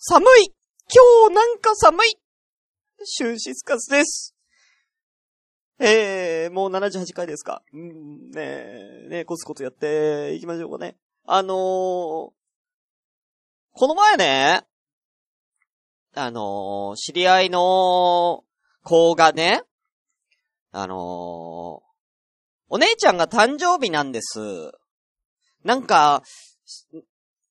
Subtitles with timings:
[0.00, 0.54] 寒い
[0.94, 2.18] 今日なんか寒い
[3.02, 4.32] シュンシスカスです。
[5.80, 7.62] えー、もう78回ですか。
[7.74, 10.96] うん、ねえ、ねえコツコツやっていきましょうかね。
[11.26, 12.32] あのー、こ
[13.88, 14.62] の前ね、
[16.14, 18.44] あのー、知り合いの
[18.84, 19.62] 子がね、
[20.70, 20.98] あのー、
[22.68, 24.70] お姉ちゃんが誕生日なんです。
[25.64, 26.22] なんか、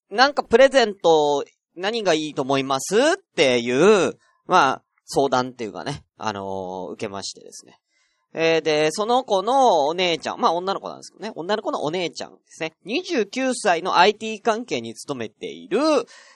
[0.10, 1.44] なんかプレゼント
[1.78, 2.96] 何がいいと思います？
[2.96, 3.00] っ
[3.36, 7.80] ていう、まあ、相談っていうかね、あのー、受けましてですね。
[8.34, 12.74] えー、で、その子のお姉ちゃん、まあ女の子なんですけどね、女の子のお姉ちゃんですね。
[12.86, 15.80] 29歳の IT 関係に勤めている、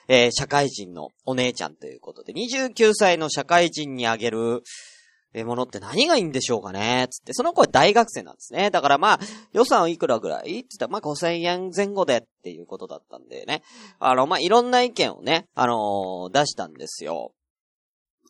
[0.08, 4.62] えー、社会人のお姉ちゃんということで、29歳の社会人にあげる、
[5.34, 7.08] え、ものって何がいいんでしょうかね？
[7.10, 8.70] つって、その子は大学生なんですね。
[8.70, 9.20] だからまあ、
[9.52, 10.40] 予算いくらぐらい？
[10.40, 13.62] って言ったら、まあ5000円前後でっていうことだったんでね。
[13.98, 17.32] あの、まあいろんな意見をね、あのー、出したんですよ。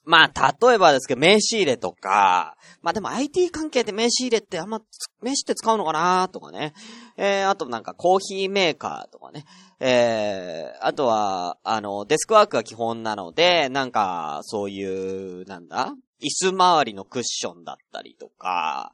[0.05, 4.81] まあ、例えばですけど、名刺入れとか、まあでも IT 関係で名刺入れってあんま、
[5.23, 6.29] 名刺って使うのかな？
[6.29, 6.73] とかね。
[7.17, 9.45] えー、あとなんかコーヒーメーカーとかね。
[9.85, 15.97] えー、あとは、あの、デスクワークが基本なので、なんか、そういう、なんだ？
[16.21, 18.93] 椅子周りのクッションだったりとか、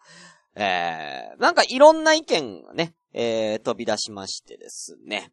[0.55, 5.31] えー、なんかいろんな意見がね、えー、飛び出しましてですね。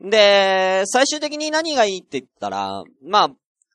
[0.00, 3.30] で、最終的に何がいいって言ったら、まあ、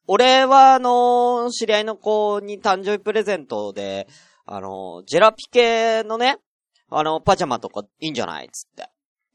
[0.06, 4.06] 俺はあの、知り合いの子に誕生日プレゼントで、
[4.46, 6.40] あの、ジェラピケのね、
[6.90, 8.90] あの、パジャマとかいいんじゃないつって。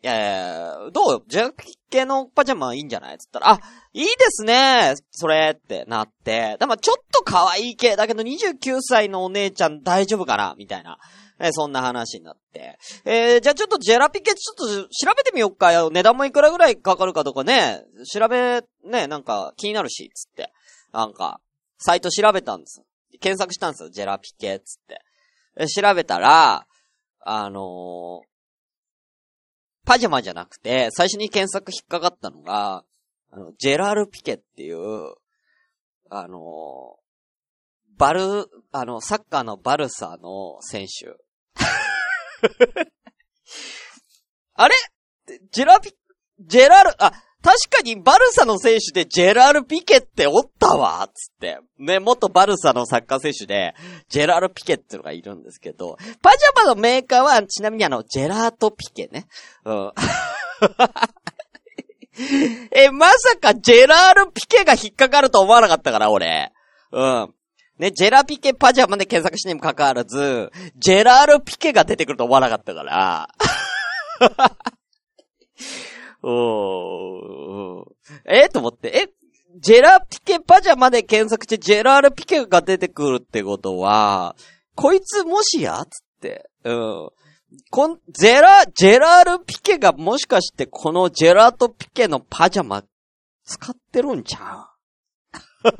[0.05, 1.25] いやいや、どう？
[1.29, 3.17] ジェラピケのパジャマいいんじゃない？
[3.17, 3.61] つったら、あ、
[3.95, 6.59] いいですねそれってなって。
[6.61, 10.55] でもちょっと可愛い系だけど29歳のお姉ちゃん大丈夫かな？
[10.59, 10.99] みたいな。
[11.41, 12.79] え、そんな話になって。
[13.07, 15.89] えー、じゃあちょっとジェラピケちょっと調べてみよっかよ。
[15.91, 17.83] 値段もいくらぐらいかかるかとかね。
[18.13, 20.53] 調べ、ね、なんか気になるし、つって。
[20.93, 21.41] なんか、
[21.79, 22.83] サイト調べたんです。
[23.21, 23.89] 検索したんですよ。
[23.89, 25.67] ジェラピケ、つって。
[25.67, 26.67] 調べたら、
[27.25, 28.34] あのー、
[29.85, 32.85] パジャマじゃなくて、最初に検索引っかかったのが、
[33.31, 35.15] あの、ジェラール・ピケっていう、
[36.11, 36.97] あの、
[37.97, 41.17] バル、あの、サッカーのバルサの選手。
[44.55, 44.75] あれ？
[45.51, 45.93] ジェラピ、
[46.41, 47.13] ジェラール、あ、
[47.45, 51.59] 確かにバルサの選手でジェラール・ピケっておったわつって。
[51.79, 53.75] ね、元バルサのサッカー選手で、
[54.09, 59.27] ジェラール・ピケっていうのがいるんですけど、パジャマのメーカーは、ちなみにあの、ジェラート・ピケね。
[59.67, 59.93] うん。
[62.73, 66.51] え、まさかジェラールピケが引っかかると思わなかったから、俺。
[66.93, 67.35] うん。
[67.79, 73.29] ね、ジェラピケパジャマで検索してにもかかわらず、ジェラールピケが出てくると思わなかったから。
[76.27, 77.85] おー。
[78.25, 79.09] えと思って、え
[79.61, 84.35] ジェラーピケパジャマで検索してジェラールピケが出てくるってことは、
[84.75, 85.85] こいつもしや？
[85.85, 86.51] つって。
[86.65, 87.11] うん。
[87.71, 92.83] こん、ジェラ、ジェラール・ピケがもしかしてこのジェラート・ピケのパジャマ
[93.45, 94.71] 使ってるんちゃ
[95.63, 95.71] う？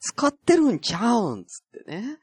[0.00, 1.44] 使ってるんちゃうん？
[1.44, 2.18] つってね。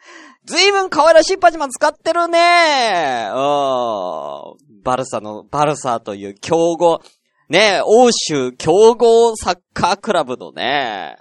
[0.46, 4.81] ずいぶん可愛らしいパジャマ使ってるねうん。
[4.84, 7.02] バルサの、バルサという強豪、
[7.50, 11.18] ね欧州強豪サッカークラブのね、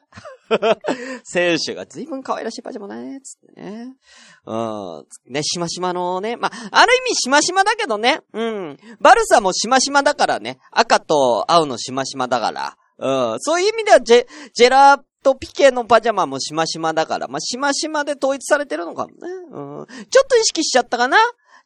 [1.25, 3.94] 選手が随分可愛らしいパジャマね、つってね。
[4.47, 5.06] うん。
[5.27, 6.37] ね、しましまのね。
[6.37, 8.21] まあ、ある意味しましまだけどね。
[8.33, 8.78] うん。
[9.00, 10.59] バルサもしましまだからね。
[10.71, 12.77] 赤と青のしましまだから。
[12.98, 13.41] うん。
[13.41, 17.26] そういう意味ではジェ、ジェラートピケのパジャマもしましまだから。
[17.26, 19.16] まあ、しましまで統一されてるのかもね。
[19.50, 19.87] うん。
[20.09, 21.16] ちょっと意識しちゃったかな？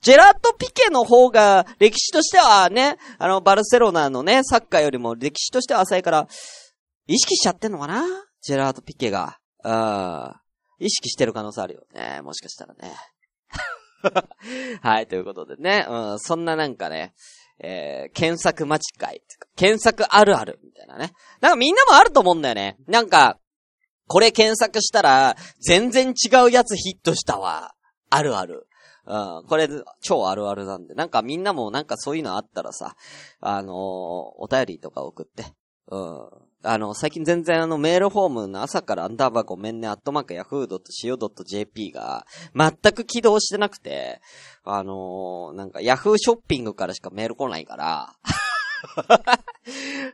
[0.01, 6.27] ジェラートピケの方が歴史としてはね、あの、バルセロナのね、サッカーよりも歴史としては浅いから、
[7.07, 8.03] 意識しちゃってんのかな？
[8.41, 10.35] ジェラート・ピケが、うん、
[10.79, 12.23] 意識してる可能性あるよね。
[12.23, 12.95] もしかしたらね。
[14.81, 17.13] はい、ということでね、うん、そんななんかね、
[17.63, 18.79] えー、検索間違
[19.17, 19.21] い、
[19.55, 21.13] 検索あるある、みたいなね。
[21.43, 22.79] なんかみんなもあると思うんだよね。
[22.87, 23.37] なんか、
[24.11, 27.75] これ検索したら、全然違うやつヒットしたわ。
[28.11, 28.67] あるある。
[29.07, 29.69] うん、これ、
[30.03, 30.95] 超あるあるなんで。
[30.95, 32.97] なんかみんなもなんかそういうのあったらさ、
[33.39, 35.45] あのー、お便りとか送って。
[35.93, 36.29] うん。
[36.65, 44.21] あの、最近全然あのメールフォームの朝からアンダーバーごめんね、アットマークヤフー .co.jp が全く起動してなくて、
[44.65, 48.13] あのー、なんかヤフーショッピングからしかメール来ないから、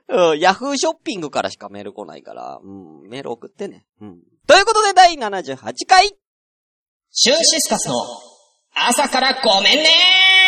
[0.08, 3.84] うん、ヤフーショッピングからしかメール来ないから、うん、メール送ってね。
[4.00, 4.18] うん。
[4.46, 6.16] ということで第78回
[7.10, 7.94] シューシスカスの
[8.74, 10.45] 朝からごめんねー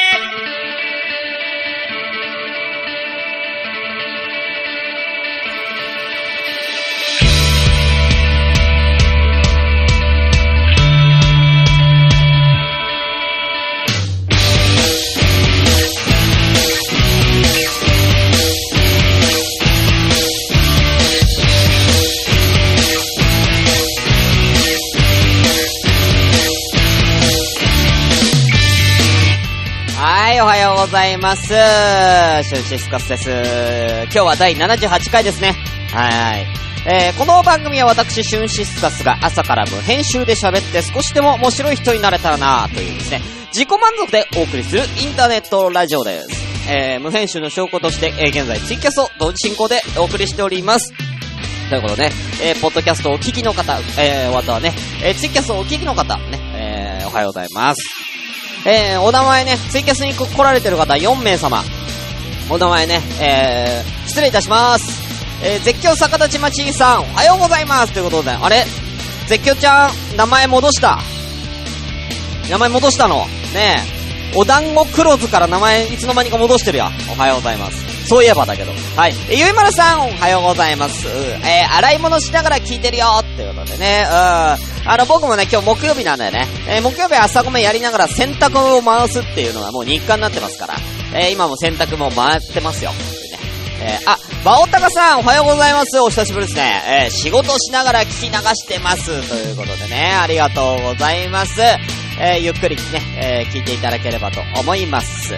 [30.28, 31.46] はい、おはようございます。
[31.46, 33.30] シュンシスカスです。
[33.30, 35.54] 今日は第78回ですね。
[35.90, 36.46] はい。
[36.86, 43.22] えー、この番組は私、シュンシスカスが朝から無編集で喋って少しでも面白い人になれたらなというですね、
[43.54, 46.28] 自己満足でお送りするインターネットラジオです。
[46.70, 50.92] えー、無編集の証拠として、えー、現在ツイキャスを同時進行でお送りしております。
[51.70, 56.38] ということでね、えー、ポッドキャストをお聞きの方、えー、またはね、えー、ツイキャスをお聞きの方、ね、
[57.00, 58.07] えー、おはようございます。
[58.70, 61.64] えー、お名前ね、ツイキャスに来られてる方4名様。
[62.50, 64.84] お名前ね、えー、失礼いたします。
[65.42, 68.66] えー、絶叫逆立ちまちさん、おはようございますということで、あれ？
[69.26, 70.98] 絶叫ちゃん、名前戻した？
[72.50, 73.24] 名前戻したの？
[73.54, 73.76] ね
[74.34, 74.36] え。
[74.36, 76.90] お団子クローズから名前いつの間にか戻してるよ。
[77.10, 77.87] おはようございます。
[78.08, 78.72] そういえばだけど。
[78.96, 79.14] はい。
[79.28, 81.06] えゆいまるさん、おはようございます。
[81.06, 84.04] えー、洗い物しながら聞いてるよっていうことでね。
[84.06, 84.12] うん。
[84.12, 86.46] あの、僕もね、今日木曜日なんだよね。
[86.66, 90.74] えー、木曜日朝ごめんやりながら洗濯を回すっていうのがもう日課になってますから。
[91.14, 92.92] えー、今も洗濯も回ってますよ。
[93.82, 96.00] えー、あ、バオタカさん、おはようございます。
[96.00, 96.82] お久しぶりですね。
[96.86, 99.04] えー、仕事しながら聞き流してます。
[99.28, 101.60] ということでね、ありがとうございます。
[102.20, 102.82] えー、ゆっくりね、
[103.20, 105.34] え、聞いていただければと思います。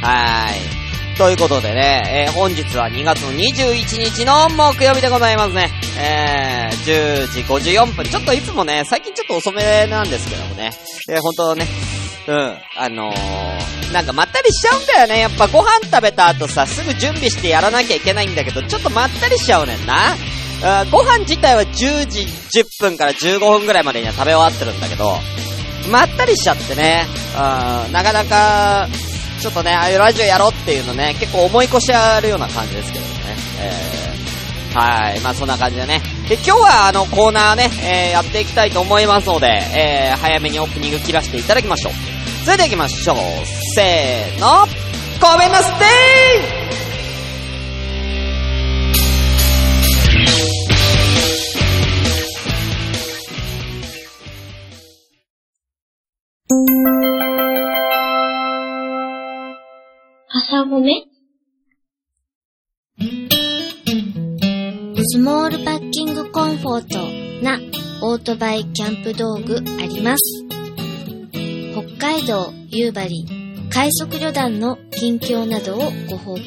[0.00, 0.83] はーい。
[1.16, 5.70] ということでね、えー、本日は2月の21日の木曜日でございますね。
[5.96, 8.04] えー、10時54分。
[8.04, 10.72] ちょっといつもね、最近ちょっと遅めなんですけどもね。
[11.08, 11.66] えー、本当ね、
[12.26, 15.20] うん、あのー、なんかまったりしちゃうんだよね。
[15.20, 20.16] やっぱご飯食べた後さ、すぐ準備してやらなきゃいけないんだけど、ちょっとまったりしちゃうねんな。
[20.64, 25.12] あご飯自体は10時10分から15分ぐらいまでには食べ終わってるんだけど、
[25.92, 28.88] まったりしちゃってね、うん、なかなか、
[29.44, 33.10] ちょっとね、ああいうラジオやろうっていうのね、結構思い越しあるような感じですけどね。
[33.60, 35.20] えー、はい。
[35.20, 36.00] まあそんな感じでね。
[36.30, 41.92] で、今日はあのコーナーね、えー、やっていきたいと思いますので、えー、早めにオープニング切らせていただきましょう。
[42.46, 43.16] それでは行きましょう。
[43.74, 44.66] せーの。
[45.20, 46.83] ごめんなさい朝
[60.74, 60.90] ごめ
[65.04, 67.60] スモールパッキングコンフォートな
[68.02, 70.44] オートバイキャンプ道具あります。
[71.96, 73.24] 北海道夕張
[73.70, 76.42] 快速旅団の近況などをご報告。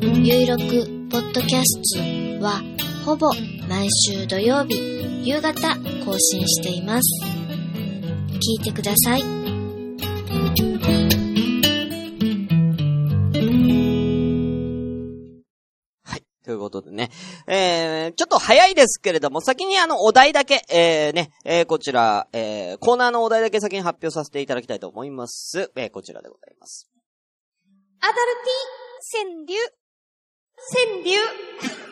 [0.00, 0.62] ゆいろく
[1.10, 2.62] ポッドキャストは
[3.04, 3.30] ほぼ
[3.68, 7.22] 毎週土曜日夕方更新しています。
[8.30, 9.37] 聞いてください。
[16.70, 17.10] ことでね。
[17.46, 25.70] えー、ちょっと早いですけれども、先にあの、お題だけ、えー、ね、えー、こちら、えー、コーナーのお題だけ先に発表させていただきたいと思います。
[25.76, 26.90] えー、こちらでございます。
[28.00, 28.78] アダルティ
[29.10, 29.78] 川柳
[30.70, 31.87] 川柳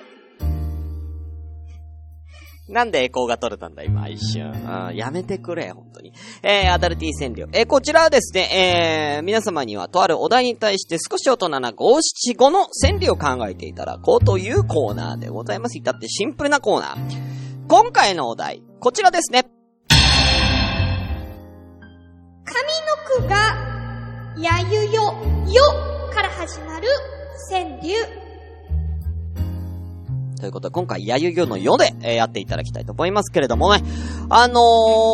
[2.69, 4.51] なんでエコーが取れたんだ、今、一瞬。
[4.51, 6.13] うん、やめてくれ、本当に。
[6.43, 7.49] えー、アダルティ川柳。
[7.53, 15.79] えー、こちらはですね、えー、皆様にはとあるお題に対して少し大人な五七五の川柳を考えていただこうというコーナーでございます。
[15.79, 17.67] 至ってシンプルなコーナー。
[17.69, 19.45] 今回のお題、こちらですね。
[22.45, 22.57] 上
[23.21, 23.37] の句が、
[24.39, 25.15] やゆよ、
[25.53, 25.63] よ
[26.13, 26.89] から始まる
[27.49, 28.26] 川柳。
[30.41, 33.83] ということで、今回、やゆゆのよで、えーやっていただきたいと思いますけれどもね。
[34.29, 34.61] あの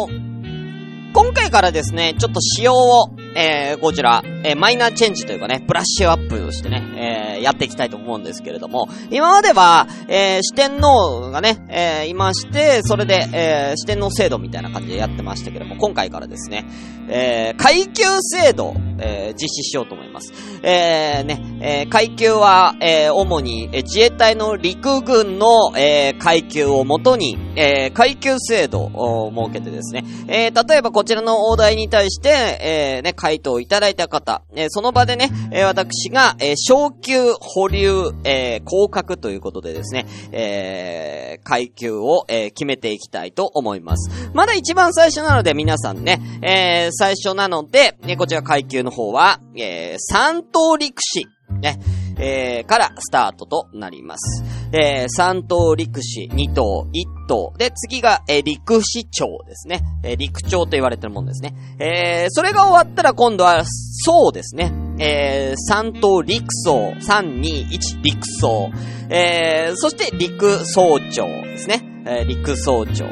[0.09, 16.65] ー、今回からですね、ちょっと仕様を、えー、こちら、えーマイナーチェンジというかね、ブラッシュアップをしてね、えーやっていきたいと思うんですけれども、今までは、えー四天王がね、えーいまして、それで、えー四天王制度みたいな感じでやってましたけども、今回からですね、
[17.09, 20.33] えー階級制度、えー実施しようと思います。
[20.63, 44.31] えーね、えー階級は、えー主に、え自衛隊の陸軍の、えー階級をもとに、え階級制度を設けてですね、え例えばこちらのお題に対して、えね、回答いただいた方、えその場でね、え私が、え昇級、保留、え降格ということでですね、えー階級を、え決めていきたいと思います。
[44.35, 51.27] まだ一番最初なので皆さんね、え最初なので、ねこちら階級の方は、えー三等陸士、
[51.61, 51.79] ね、
[52.19, 54.45] えーからスタートとなります。
[54.73, 57.53] えー、三等陸士、二等、一等。
[57.59, 59.83] で、次が、えー陸士長ですね。
[60.03, 61.55] えー陸長と言われてるもんですね。
[61.79, 64.73] えー、それが終わったら今度は、層ですね。
[64.99, 68.71] えー、三等陸曹、三、二、一、陸曹。
[69.11, 71.83] えー、そして陸曹長ですね。
[72.07, 73.05] えー、陸曹長。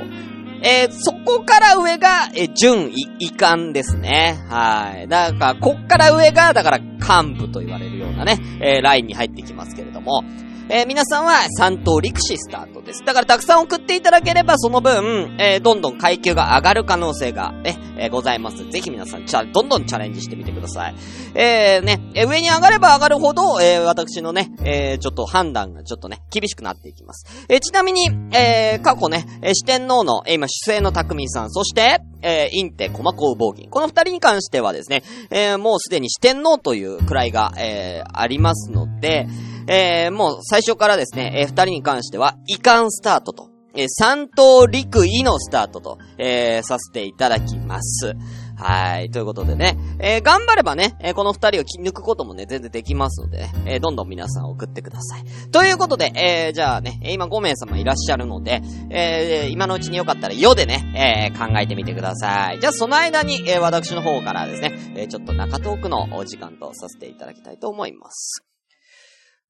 [0.63, 0.93] えー、
[1.25, 4.39] こから上が、え、準位、遺憾ですね。
[4.49, 5.09] はい。
[5.09, 10.25] だから、こっから上が、だから、幹部と言われるようなね、えーラインに入ってきますけれども、
[10.73, 13.05] えー皆さんは3等陸士スタートです。
[13.05, 18.65] だからたくさん送っていただければその分、えーどんどん階級が上がる可能性がね、えーございます。
[18.71, 20.95] ぜひ皆さん、チャ、どんどんチャレンジしてみてください。
[21.35, 27.27] えー、ね、え上に上がれば上がるほど、え私のね、えちょっと判断がちょっとね、厳しくなっていきます。
[27.49, 33.71] えちなみに、え過去ね、え四天王の、え今、主勢の匠さん、そして、えインテ、コマコウボウギン。
[33.71, 39.27] この二人に関してはですね、えもうすでに四天王という位が、えありますので、
[39.73, 48.15] えーもう最初からですね、えー二人に関しては、遺憾スタートと、えー三等陸位のスタートと、えーさせていただきます。
[48.57, 49.11] はい。
[49.11, 55.51] ということでね、えー頑張ればね、えーこの二人を切り抜くこともね、全然できますのでね、えーどんどん皆さん送ってください。
[55.53, 62.59] ということで、えーじゃあね、えー今5名様いらっしゃるので、えー今のうちによかったら、よでね、えー考えてみてください。
[62.61, 68.50] じゃあその間に、えー私の方からですね、えーちょっと中トークのお時間とさせていただきたいと思います。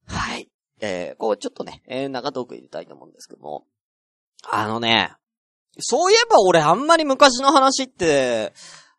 [0.07, 0.49] はい。
[0.80, 3.64] えーこうちょっとね、えー中トーク入れたいと思うんですけども、
[4.50, 5.12] あのね、
[5.78, 8.52] そういえば俺あんまり昔の話って、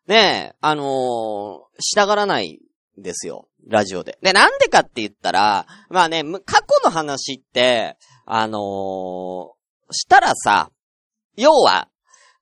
[0.06, 2.60] ね、あのーしたがらない
[2.98, 3.48] んですよ。
[3.66, 4.18] ラジオで。
[4.22, 9.62] で、なんでかって言ったら、まあね、過去の話って、あのー
[9.94, 10.70] したらさ、
[11.36, 11.88] 要は、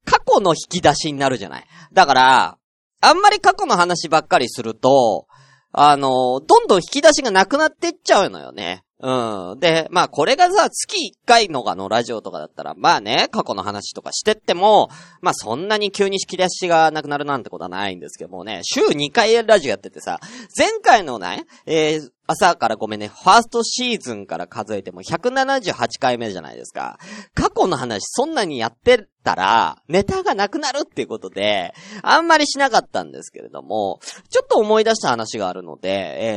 [0.05, 1.67] 過去の引き出しになるじゃない。
[1.93, 2.59] だから、
[3.01, 5.27] あんまり過去の話ばっかりすると、
[5.73, 8.83] あのどんどん引き出しがなくなってっちゃうのよね。
[9.03, 9.61] うん。
[9.61, 14.91] で、まあこれがさ、月1回のがのラジオとかだったら、まあね、過去の話とかしてっても、
[15.23, 20.21] まあそんなに急に引き出しがなくなるなんてことはないんですけどもね、週2回ラジオやっててさ、
[20.57, 26.99] 前回のね、えー朝からごめんね、ファーストシーズンから数えても178回目じゃないですか。
[27.35, 35.89] 過去の話そんなにやってたら、ネタがなくなるっていうことで、あんまりしなかったんですけれども、ちょっと思い出した話があるので、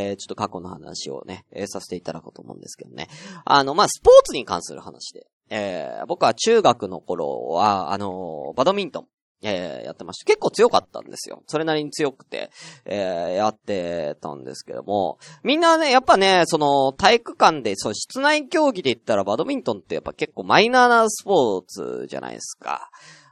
[0.10, 3.08] えー、ちょっと過去の話をね、えーさせていただこうと思うんですけどね。
[3.46, 5.28] あの、まあ、スポーツに関する話で。
[5.50, 9.08] えー、僕は中学の頃は、あのーバドミントン。
[9.44, 10.26] えーやってました。
[10.26, 11.44] 結構強かったんですよ。
[11.48, 12.52] それなりに強くて、
[12.86, 22.90] えーやってたんですけども、みんなね、やっぱね、その、体育館で、そう、室内競技で言ったらバドミントンってやっぱ結構マイナーなスポーツじゃないですか。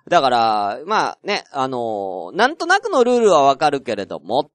[0.09, 4.51] だから、まあね、あのーなんとなくのルールはわかるけれども、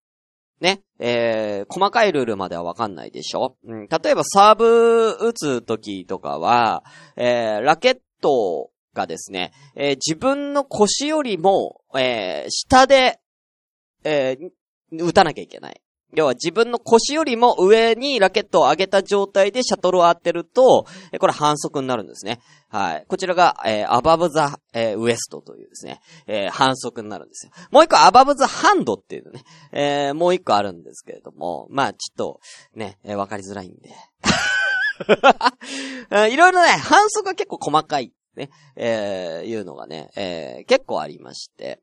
[0.61, 6.83] ね、えー、細かいルールまではわかんないでしょうん、例えばサーブ打つ時とかは、
[7.17, 13.21] えー、ラケットがですね、えー自分の腰よりも、えー下で、
[14.03, 14.51] えー
[14.93, 15.81] 打たなきゃいけない。
[16.15, 20.87] 要は自分の腰よりも上にラケットを上げた状態でシャトルを当てると、
[21.19, 22.39] これ反則になるんですね。
[22.69, 23.05] はい。
[23.09, 27.53] こちらが、えー、アバブザ、えーウエストというですね、えー反則になるんですよ。
[27.73, 32.41] もう一個、アバブザハンドっていうね、えーもう一個あるんですけれども、まあ、ちょっと、
[32.75, 33.91] ね、えーわかりづらいんで。
[36.33, 41.81] いろいろね、反則が結構細かい、ね、えーいうのがね、えー結構ありまして。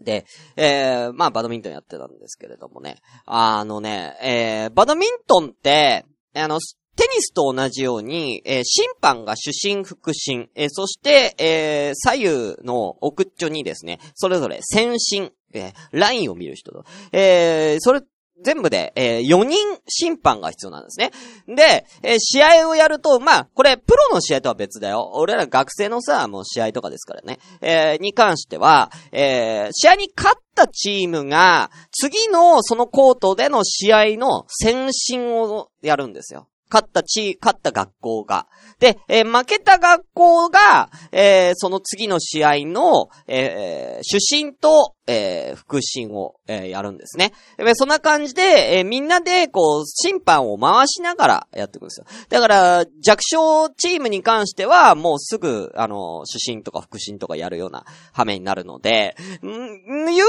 [0.00, 0.24] で、
[0.56, 2.98] えーまあ、バドミントンやってたんですけれどもね。
[3.26, 6.60] あのね、えーバドミントンって、あの、
[6.96, 18.02] テニスと同じように、えー審判が主審、副審、えーそして、えー左右の奥っちょにですね、それぞれ先審、えーラインを見る人と、えーそれ、
[18.42, 21.10] 全部で、え4人審判が必要なんですね。
[21.48, 25.10] で、えー試合をやると、まあ、これ、プロの試合とは別だよ。
[25.14, 27.38] 俺ら学生のさ、もう試合とかですからね。
[27.60, 36.48] えーに関しては、え試合に勝ったチームが、次のそのコートでの試合の先進をやるんですよ。
[36.70, 38.46] 勝ったチ勝った学校が。
[38.78, 47.32] で、えー負けた学校が、えーその次の試合の、えー主審と、えー副審を、えーやるんですね。
[47.56, 52.06] でそんな感じで、えーみんなで、こう、審判を回しながらやっていくんですよ。
[52.28, 60.24] だから、弱小チームに関しては、もうすぐ、あの、主審とか副審とかやるような羽目になるので、ん言うとね、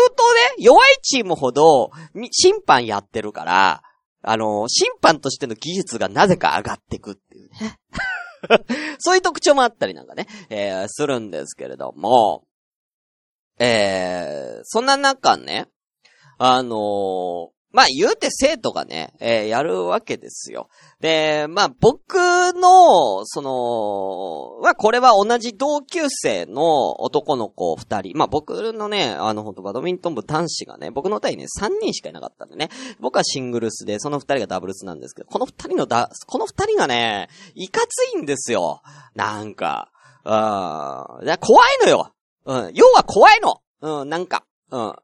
[0.58, 1.92] 弱いチームほど、
[2.32, 3.84] 審判やってるから、
[4.22, 7.80] あの、審判としての技術がなぜか上がってくっていうね。
[9.00, 12.46] そういう特徴もあったりなんかね、えーするんですけれども、
[13.60, 15.68] えー、そんな中ね、
[16.38, 20.70] あのーまあ言うて生徒がね、えーやるわけですよ。
[21.00, 28.18] で、まあ僕の、その、まあこれは同じ同級生の男の子二人。
[28.18, 32.70] まあ僕のね、あのほんとバドミントン部男子がね、僕の代ね、三人しかいなかったんでね。
[33.00, 38.82] 僕はシングルスで、その二人がダブルスなんですけど、この二人のだ、この二人がね、いかついんですよ。
[39.16, 39.92] なんか。
[40.24, 42.14] あーいや怖いのよ。
[42.46, 42.72] うん。
[42.74, 43.62] 要は怖いの。
[43.82, 44.44] うん、なんか。
[44.72, 44.96] うん。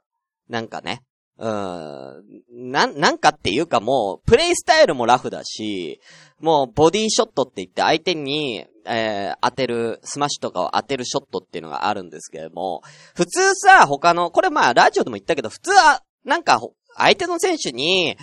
[0.49, 1.03] なんかね。
[1.37, 2.71] うん。
[2.71, 5.99] なん、なんかっていうかもう、プレイスタイルもラフだし、
[6.39, 12.81] もう、ボディショットって言って相手に、えー、当てる、スマッシュとかを当てるショットっていうのがあるんですけれども、
[13.15, 16.61] 普通さ、他の、これまあ、ラジオでも言ったけど、普通は、なんか、
[16.95, 18.17] 相手の選手に、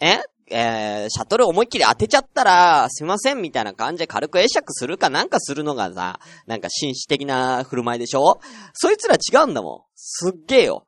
[0.00, 0.20] え
[0.52, 8.40] えー、シャトル思いっきり当てちゃったら、すいませんみたいな感じで軽く会釈するかなんかするのがさ、なんか紳士的な振る舞いでしょ？
[8.74, 9.80] そいつら違うんだもん。
[9.94, 10.86] すっげえよ。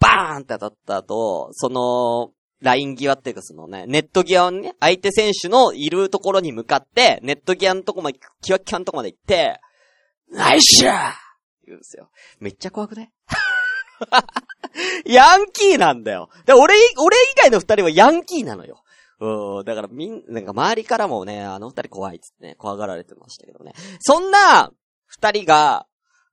[0.00, 9.60] バーンって当たった後、その、ライン際っていうかそのね、ネット際をね、相手選手のいるところに向かって、ネット際のとこまで、キワキワのとこまで行って、
[10.30, 10.94] ナイスシャー
[11.66, 12.10] 言うんですよ。
[12.38, 13.12] めっちゃ怖くね
[15.06, 16.28] ヤンキーなんだよ。
[16.46, 18.82] で、俺、俺以外の二人はヤンキーなのよ。
[19.20, 23.74] うん、だからみん、なんか周りからもね、あの二人怖いっつってね、怖がられてましたけどね。
[24.00, 24.72] そんな、
[25.06, 25.86] 二人が、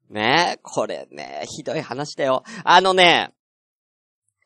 [0.10, 2.44] ね、これね、ひどい話だよ。
[2.64, 3.34] あのね、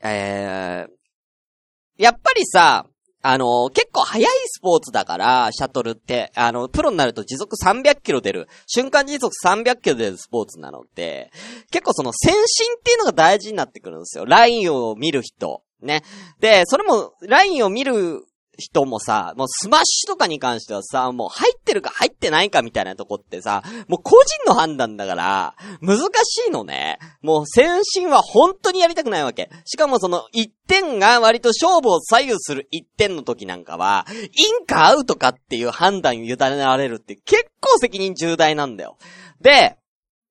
[0.03, 2.85] えー、やっぱりさ、
[3.23, 11.31] あの、結構速いスポーツだから、シャトルって、あの、プロになると時速300キロ出る、瞬間時速300キロ出るスポーツなので、
[11.71, 14.25] 結構その線審っていうのが大事になってくるんですよ。
[14.25, 15.61] ラインを見る人。
[15.81, 16.03] ね。
[16.39, 18.23] で、それも、ラインを見る
[18.57, 26.99] 人もさ、もうスマッシュとかに関してはさ、もう入ってるか入ってないかみたいなとこってさ、もう個人の判断だから、難しいのね。
[27.21, 29.49] もう線審は本当にやりたくないわけ。
[29.65, 38.97] しかもその1点が割と勝負を左右する1点の時なんかは、インかアウトかっていう判断を委ねられるって結構責任重大なんだよ。
[39.39, 39.77] で、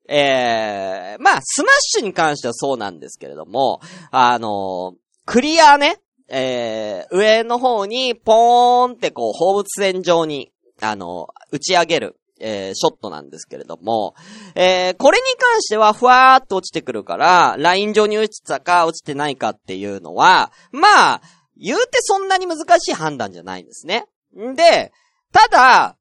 [0.08, 3.80] えー、まあ、スマッシュに関してはそうなんですけれども、
[4.10, 6.00] あのクリアね、
[6.30, 14.14] えー、上の方にポーンってこう放物線状に、あの打ち上げる、えー、ショットなんですけれども、
[14.54, 21.22] えー、これに関してはふわーっと落ちてくるから、ライン上に落ちたか落ちてないかっていうのは、まあ、
[21.56, 24.06] 言うてそんなに難しい判断じゃないんですね。
[24.38, 24.92] んで、
[25.32, 25.96] ただ、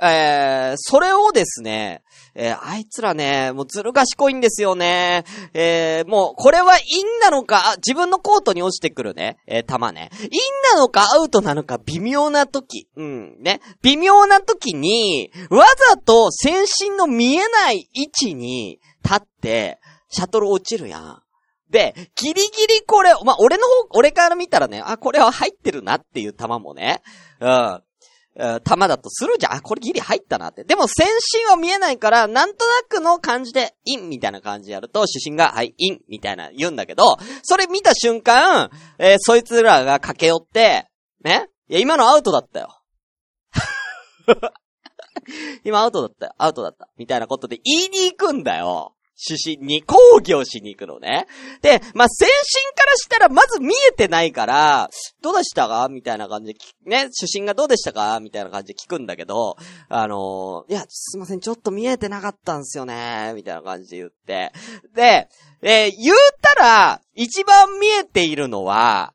[0.00, 2.02] えー、それをですね、
[2.34, 5.24] えー、あいつらね、もうずる賢いんですよね。
[5.54, 10.10] えー、もう、これはインなのか、自分のコートに落ちてくるね、えー、球ね。
[10.22, 12.88] インなのかアウトなのか微妙な時。
[12.96, 13.60] うん、ね。
[13.82, 19.78] 微妙な時に、わざと先進の見えない位置に立って、
[20.08, 21.22] シャトル落ちるやん。
[21.70, 27.02] で、ギリギリこれ、まあ、俺の方、俺から見たらね、あ、これは入ってるなっていう球もね、
[27.40, 27.82] うん。
[28.36, 29.54] えー球だとするじゃん。
[29.54, 30.64] あ、これギリ入ったなって。
[30.64, 40.86] でも先進は見えないから、なんとなくの感じで、インみたいな感じでやると、主審が、はい、インみたいな言うんだけど、それ見た瞬間、えーそいつらが駆け寄って、
[41.22, 41.48] ね？
[41.68, 42.82] いや、今のアウトだったよ。
[45.64, 46.34] 今アウトだったよ。
[46.38, 46.88] アウトだった。
[46.96, 48.94] みたいなことで言いに行くんだよ。
[49.24, 51.26] 主審に、抗議をしに行くのね。
[51.60, 54.90] で、まあ、先進からしたらまず見えてないから、
[55.22, 55.86] どうでしたか？
[55.88, 58.18] みたいな感じで、ね、主審がどうでしたか？
[58.20, 59.56] みたいな感じで聞くんだけど、
[59.88, 64.52] あのーいや、すいません、ちょっと見えてなかったんすよね、みたいな感じで言って。
[64.94, 65.28] で、
[65.62, 69.12] えー言うたら、一番見えているのは、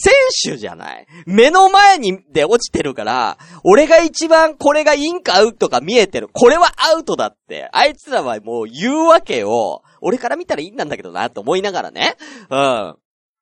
[0.00, 0.12] 選
[0.44, 6.28] 手じゃない目の前にで落ちてるから、俺が一番これがインかアウトか見えてる。
[6.32, 7.68] これはアウトだって。
[7.72, 9.82] あいつらはもう言うわけよ。
[10.00, 12.16] 俺から見たらインなんだけどな、と思いながらね。
[12.48, 12.96] うん。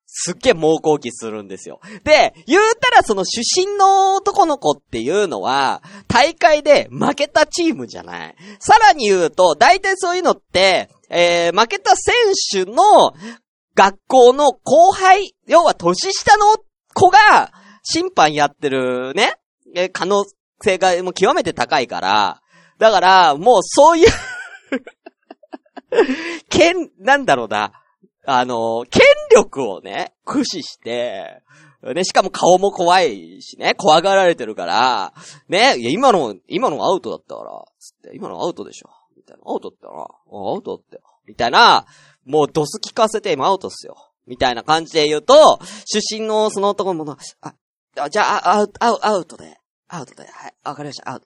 [0.07, 1.79] すっげえ猛攻撃するんですよ。
[2.03, 8.35] で、言うたらその主審の男の子っていうのは、大会で負けたチームじゃない。
[8.59, 12.15] さらに言うと、大体そういうのって、えー、負けた選
[12.51, 13.13] 手の
[13.77, 16.57] 学校の後輩、要は年下の
[16.95, 17.51] 子が
[17.83, 19.35] 審判やってるね、
[19.75, 20.25] え可能
[20.63, 22.41] 性がもう極めて高いから、
[22.79, 24.07] だから、もうそういう
[26.49, 27.71] 権、なんだろうな、
[28.25, 29.03] あの、権
[29.35, 31.43] 力をね、駆使して、
[31.83, 35.13] ね、しかも顔も怖いしね、怖がられてるから、
[35.49, 38.89] ね、いや、今の、今のアウトだったから、つって、今のアウトでしょ。
[39.27, 39.93] たいな、アウトったな。
[39.93, 41.01] アウトったよ。
[41.27, 41.85] みたいな、
[42.25, 43.95] もうドス聞かせて今アウトっすよ。
[44.25, 47.53] みたいな感じで言うと、出身のその男のもあ、
[47.97, 51.25] あじゃあ、アウト、アウトで、アウトで、はい、わかりました、アウト。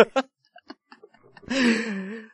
[1.50, 1.52] っ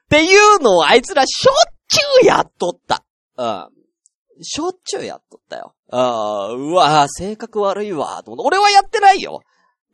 [0.08, 1.54] ていうのをあいつらしょっ
[1.88, 3.04] ちゅうやっとった。
[3.36, 3.68] うん。
[4.42, 5.74] しょっちゅうやっとったよ。
[5.90, 9.40] ああ、うわ性格悪いわ、俺はやってないよ。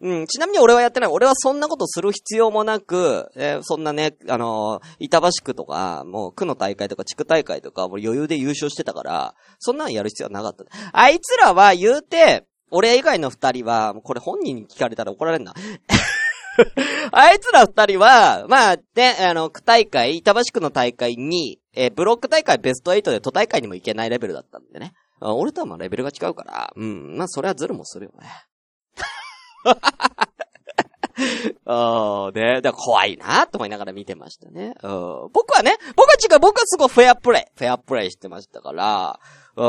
[0.03, 1.11] うん、ちなみに俺はやってない。
[1.11, 10.65] 俺はそんなことする必要もなく、えーそんなね、あのー板橋区とか、もう区の大会とか地区大会とか、もう余裕で優勝してたから、そんなんやる必要はなかった。
[10.93, 15.55] あいつらは言うて、俺以外の二人は、これ本人に聞かれたら怒られんな。
[17.13, 24.95] あいつら二人は、まあ、ね、あの、区大会、板橋区の大会に、えーブロック大会ベスト8で都大会にも行けないレベルだったんでね。
[25.21, 28.27] 俺とはまあレベルが違うから、うん、まあそれはズルもするよね。
[31.67, 34.75] あ ーね、だから怖いなと思いながら見てましたね。
[34.83, 39.21] うん、僕はね、僕は違う、僕はすごいフェアプレイ、フェアプレイしてましたから、
[39.57, 39.67] うん、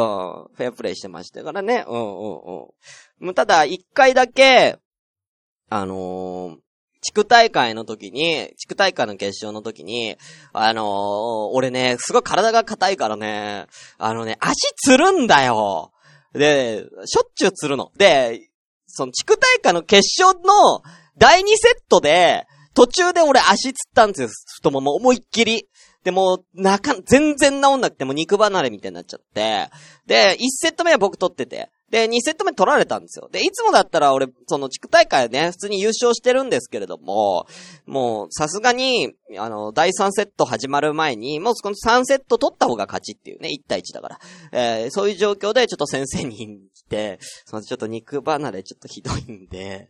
[0.55, 2.15] フェアプレイしてましたからね、うんうんうん。
[3.19, 4.77] もうただ、一回だけ、
[5.69, 6.63] あのー
[7.05, 10.15] 地区大会の時に、地区大会の決勝の時に、
[10.53, 15.91] あのー俺ね、すごい体が硬いからね、あのね、足つるんだよ。
[16.31, 17.91] で、しょっちゅうつるの。
[17.97, 18.49] で、
[18.93, 20.81] その地区大会の決勝の
[21.17, 25.67] 第2セットで、途中で俺足つったんですよ、太もも思いっきり。
[26.03, 29.69] で、もう、なか、全然治んなくてもう肉離れみたいになっちゃって。
[30.05, 31.69] で、1セット目は僕取ってて。
[31.89, 33.29] で、2セット目取られたんですよ。
[33.31, 37.45] で、いつもだったら俺、その地区大会ね、普通に優勝してるんですけれども、
[37.85, 44.19] もう、さすがに、あの、第3セット始まる前に、もうこの3セット取った方が勝ちっていうね、1対1だから。
[44.51, 46.59] えーそういう状況でちょっと先生に
[46.93, 49.89] て、そのちょっと肉離れちょっとひどいんで、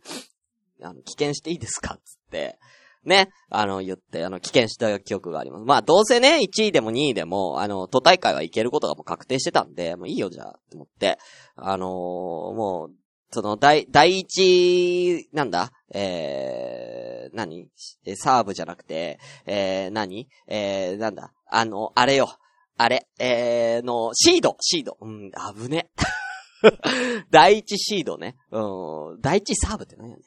[0.82, 1.98] あの、危険していいですか？
[2.04, 2.58] つって、
[3.04, 5.64] ね、あの、言って、あの、危険した記憶があります。
[5.64, 11.18] まあ、どうせね、1位でも2位でも、あの、都大会は行けることがもう確定してたんで、もういいよ、じゃあ、と思って、
[11.56, 12.94] あのーもう、
[13.30, 15.72] その、第、第一、なんだ？
[15.92, 17.68] えー、何？
[18.06, 20.28] えサーブじゃなくて、えー、何？
[20.46, 21.32] えー、なんだ？
[21.50, 22.28] あの、あれよ。
[22.76, 24.96] あれ、えー、の、シード、シード。
[25.00, 25.88] うん、危ね。
[27.30, 28.36] 第一シードね。
[28.50, 30.24] うん、第一サーブって何やねん。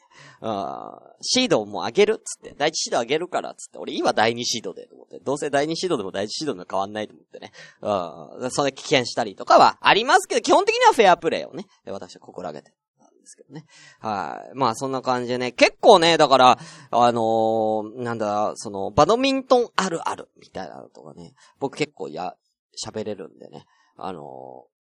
[1.22, 7.52] シードをもう上げるっつって、第一シード上げるからっつって、俺いいわ第二シードでと思って、どうせ第二シードでも第一シードでも変わんないと思ってね。
[7.82, 13.66] うん、それ危険したりとかはありますけど、基本的にはフェアプレイをね、私は心がけてたんですけどね。
[14.00, 14.56] はい。
[14.56, 16.60] まあそんな感じでね、結構ね、だから、
[16.92, 22.36] あのーなんだ、その、バドミントンあるあるみたいなのとかね、僕結構や、
[22.86, 23.66] 喋れるんでね、
[23.98, 24.78] あのー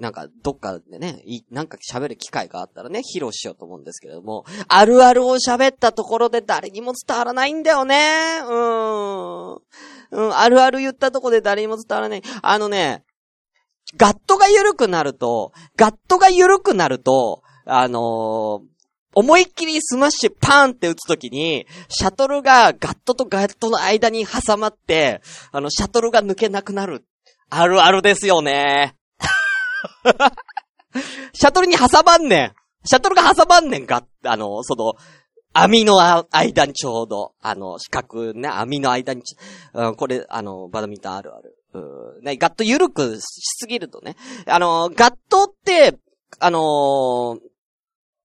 [0.00, 8.40] なんか、どっかでね、なんか喋る機会があったらね、披露しようと思うんですけれども、あるあるを喋ったところで誰にも伝わらないんだよね。
[8.42, 9.62] うーん。
[10.10, 12.22] うん、あるある言ったところで誰にも伝わらない。
[12.42, 13.04] あのね、
[13.96, 18.74] ガットが緩くなると、ガットが緩くなると、あのー
[19.16, 27.04] 思いっきりスマッシュパーンって打つときに、シャトルがガットとガットの間に挟まって、あの、シャトルが抜けなくなる。
[27.48, 28.96] あるあるですよね。
[31.32, 32.54] シャトルに挟まんねん。
[32.86, 34.94] シャトルが挟まんねんか、あの、その、
[35.52, 41.56] 網の間にちょうど、あの、四角ね、網の間にちょ、うん、これ、あの、バドミントンあるある。
[41.74, 44.16] う、ね、ガット緩くしすぎるとね、
[44.46, 45.96] あの、ガットって、
[46.40, 47.53] あのー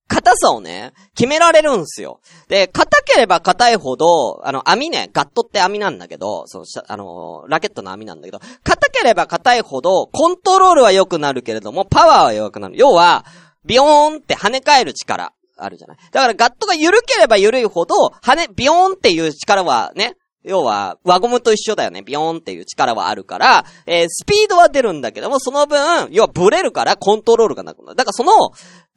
[0.10, 2.20] 硬さをね、決められるんすよ。
[2.50, 12.76] で、硬ければ硬いほど、あの、網ね、ガットって網なんだけど、その、しゃあのーラケットの網なんだけど、硬ければ硬いほど、コントロールは良くなるけれども、パワーは弱くなる。
[12.76, 13.24] 要は、
[13.66, 15.98] ビヨーンって跳ね返る力、あるじゃない。
[16.12, 22.02] だからガットが緩ければ緩いほど、跳ね、ビヨーンっていう力はね、要は、輪ゴムと一緒だよね。
[22.02, 27.96] ビヨーンっていう力はあるから、えースピードは出るんだけども、その分、要はブレるからコントロールがなくなる。
[27.96, 28.52] だからその、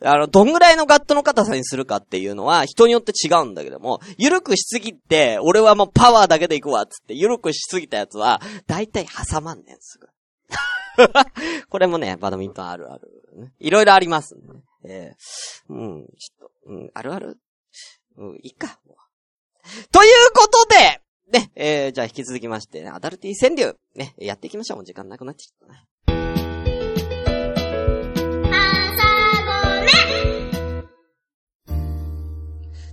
[0.05, 10.09] あの、どんぐらいのガットの硬さにするかっていうのは人によって違うんだけども、緩くしすぎて、俺はもうパワーだけでいくわ、つって、緩くしすぎたやつは、だいたい挟まんねん、すぐ。
[11.69, 13.09] これもね、バドミントンあるある、
[13.59, 14.41] いろいろありますね。
[14.85, 17.39] えーうん、ちょっと、うん、あるある？
[18.17, 18.79] うん、いいか。
[19.93, 24.77] ということで、ね、えー、じゃあ引き続きまして、ね、アダルティ川柳、ね、やっていきましょう。
[24.79, 25.85] もう時間なくなってきたね。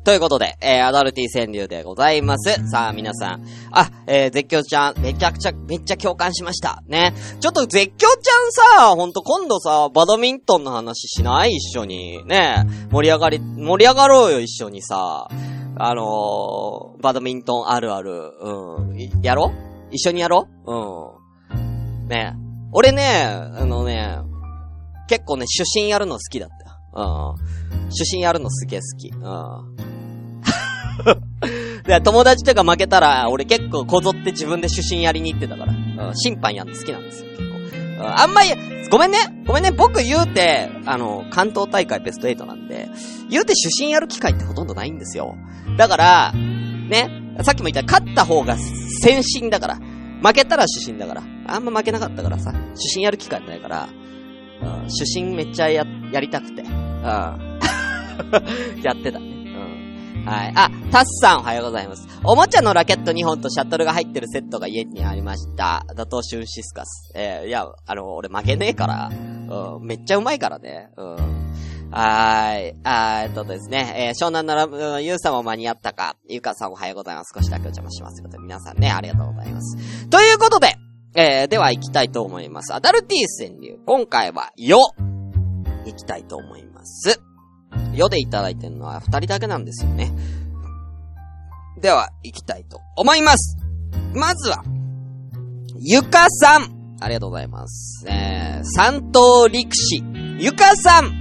[0.05, 2.67] ということで、えー、アダルティ川柳でございます。
[2.69, 3.45] さあ、皆さん。
[3.71, 6.81] あ、えー、絶叫ちゃん、めちゃくちゃ、めっちゃ共感しました。
[6.87, 7.13] ね。
[7.39, 8.17] ちょっと絶叫ちゃん
[8.79, 11.51] さ、ほんと今度さ、バドミントンの話しない？
[11.51, 12.25] 一緒に。
[12.25, 12.65] ね。
[12.89, 15.29] 盛り上がり、盛り上がろうよ、一緒にさ。
[15.81, 18.33] あのー、バドミントンあるある。
[18.41, 19.21] うん。
[19.21, 19.53] やろ
[19.91, 21.55] 一緒にやろう？
[21.55, 22.07] ん。
[22.09, 22.35] ね。
[22.73, 24.17] 俺ね、あのね、
[25.07, 27.37] 結構ね、主審やるの好きだったよ。
[27.79, 27.91] うん。
[27.91, 29.09] 主審やるのすげえ好き。
[29.09, 29.75] うん。
[31.87, 35.73] で、友達とか負けたら、俺結構こぞって自分で主審やりに行ってたから。
[36.09, 37.55] うん、審判やるの好きなんですよ、結構。
[37.55, 38.49] うん、あんまり、
[38.91, 42.89] ごめんね、ごめんね、僕言うて、あの、関東大会ベスト8なんで、
[43.29, 45.35] 言うて主審やる機会ってほとんどないんですよ。
[45.77, 48.57] だから、ね、さっきも言った勝った方が
[49.01, 49.75] 先進だから、
[50.21, 53.89] 負けたら主審だから、あんま負けなかったからさ、主審やる機会ないから、
[54.61, 56.69] うん、主審めっちゃや、やりたくて、うん。
[58.83, 59.25] やってたね。
[59.25, 60.25] うん。
[60.25, 60.53] はい。
[60.55, 62.07] あ、タッさんおはようございます。
[62.23, 65.85] おもちゃのラケット2本とシャトルが入ってるセットが家にありました。
[65.95, 67.13] 打倒シュンシスカス。
[67.15, 70.89] えー、いや、あの、俺負けねえから、うん、めっちゃうまいからね。
[70.97, 71.48] うん。
[71.91, 72.75] はい。
[72.83, 76.15] あーえっとですね、えー、湘南のラブ、ゆうさんも間に合ったか。
[76.27, 77.33] ゆかさんおはようございます。
[77.35, 78.21] 少しだけお邪魔します。
[78.21, 80.07] ということで、皆さんね、ありがとうございます。
[80.09, 80.75] ということで、
[81.15, 82.73] えー、では行きたいと思います。
[82.73, 83.79] アダルティー川柳。
[83.85, 84.77] 今回は、よ
[85.85, 87.19] 行きたいと思います。
[87.95, 90.11] よでいただいてるのは二人だけなんですよね。
[91.81, 93.57] では、行きたいと思います。
[94.13, 94.63] まずは、
[95.79, 96.97] ゆかさん。
[97.01, 98.05] ありがとうございます。
[98.07, 100.03] えー、三頭力士、
[100.37, 101.18] ゆかさん。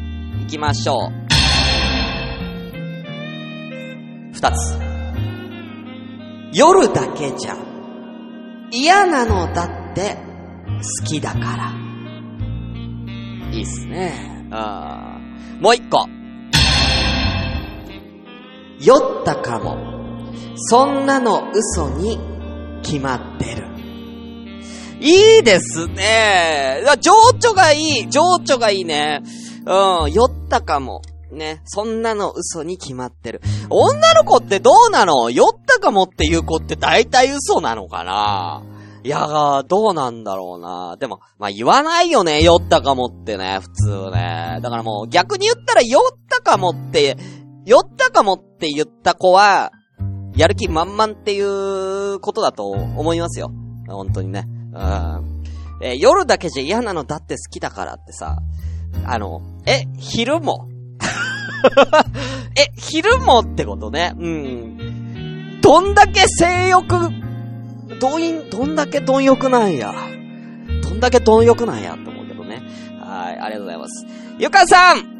[0.48, 1.12] 行きましょう。
[4.32, 4.78] 二つ。
[6.54, 7.54] 夜だけじゃ、
[8.70, 10.16] 嫌なのだって、
[11.02, 11.74] 好きだから。
[13.52, 14.48] いいっすね。
[14.50, 15.18] あ
[15.60, 16.08] もう一個。
[18.80, 19.76] 酔ったかも。
[20.56, 22.18] そんなの嘘に
[22.82, 23.66] 決まってる。
[25.00, 26.82] いいですね。
[27.00, 28.08] 情緒がいい。
[28.08, 29.22] 情緒がいいね。
[29.68, 31.02] うん、酔ったかも。
[31.30, 31.60] ね。
[31.66, 33.42] そんなの嘘に決まってる。
[33.68, 35.28] 女の子ってどうなの？
[35.30, 38.62] 酔ったかもっていう子って大体嘘なのかな？
[39.04, 40.96] いやー、どうなんだろうな。
[40.98, 44.58] でも、まあ、言わないよね、酔ったかもってね、普通ね。
[44.60, 47.16] だからもう逆に言ったら酔ったかもって、
[47.64, 49.70] 酔ったかもって言った子は、
[50.34, 53.52] やる気満々っていうことだと思いますよ。
[53.86, 54.46] 本当にね。
[54.72, 55.42] うん。
[55.80, 58.38] えー夜だけじゃ嫌なのだって好きだからってさ、
[59.04, 60.68] あの、え、昼も？
[62.56, 64.14] え、昼もってことね。
[64.18, 65.60] うん。
[65.60, 66.88] どんだけ性欲、
[68.00, 69.92] どん、どんだけ貪欲なんや。
[70.82, 72.62] どんだけ貪欲なんやと思うけどね。
[73.00, 74.06] はい、ありがとうございます。
[74.38, 75.18] ゆかさん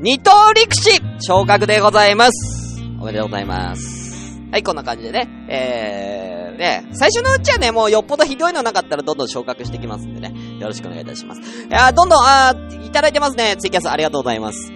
[0.00, 2.80] 二刀力士昇格でございます。
[3.00, 4.07] おめでとうございます。
[4.50, 5.28] はい、こんな感じでね。
[5.48, 10.32] えー、ね、最初のうちはね、もうよっぽどひどいのなかったらどんどん昇格してきますんでね。
[10.58, 11.40] よろしくお願いいたします。
[11.40, 13.56] いやどんどん、あー、いただいてますね。
[13.58, 14.72] ツイキャスありがとうございます。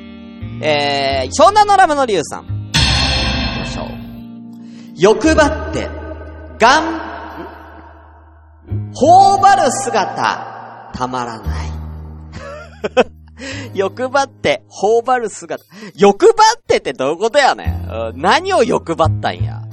[0.62, 2.46] えー、湘南のラムのリュウさん。
[2.46, 3.88] 行きましょう。
[4.96, 5.88] 欲張って、
[6.58, 8.92] がん、ん？
[8.94, 11.72] 頬張る姿、たまらない。
[13.74, 15.64] 欲張って、頬張る姿。
[15.96, 18.20] 欲張ってってどういうことやねん。
[18.20, 19.62] 何を欲張ったんや。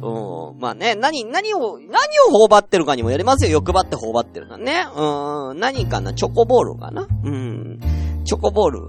[0.00, 0.58] うん。
[0.60, 1.90] まあね、何、何を、何
[2.28, 3.50] を頬張ってるかにもよりますよ。
[3.52, 4.86] 欲張って頬張ってるのね。
[4.96, 5.60] うん。
[5.60, 6.14] 何かな？
[6.14, 7.06] チョコボールかな？
[7.24, 7.80] うん。
[8.24, 8.80] チョコボール。